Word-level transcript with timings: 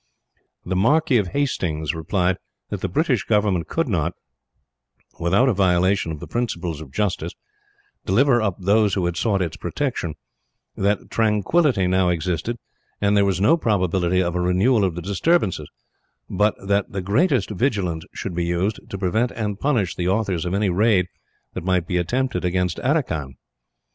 The 0.65 0.75
Marquis 0.75 1.17
of 1.17 1.27
Hastings 1.27 1.93
replied 1.93 2.37
that 2.71 2.81
the 2.81 2.89
British 2.89 3.23
government 3.23 3.67
could 3.67 3.87
not, 3.87 4.13
without 5.19 5.47
a 5.47 5.53
violation 5.53 6.11
of 6.11 6.19
the 6.19 6.25
principles 6.25 6.81
of 6.81 6.91
justice, 6.91 7.33
deliver 8.03 8.41
up 8.41 8.55
those 8.57 8.95
who 8.95 9.05
had 9.05 9.15
sought 9.15 9.43
its 9.43 9.57
protection; 9.57 10.15
that 10.75 11.11
tranquillity 11.11 11.85
now 11.85 12.09
existed, 12.09 12.57
and 12.99 13.15
there 13.15 13.25
was 13.25 13.39
no 13.39 13.57
probability 13.57 14.23
of 14.23 14.33
a 14.33 14.41
renewal 14.41 14.83
of 14.83 14.95
the 14.95 15.03
disturbances; 15.03 15.69
but 16.27 16.55
that 16.67 16.91
the 16.91 17.01
greatest 17.01 17.51
vigilance 17.51 18.03
should 18.11 18.33
be 18.33 18.45
used, 18.45 18.79
to 18.89 18.97
prevent 18.97 19.29
and 19.33 19.59
punish 19.59 19.95
the 19.95 20.07
authors 20.07 20.45
of 20.45 20.55
any 20.55 20.71
raid 20.71 21.05
that 21.53 21.63
might 21.63 21.85
be 21.85 21.97
attempted 21.97 22.43
against 22.43 22.79
Aracan. 22.79 23.35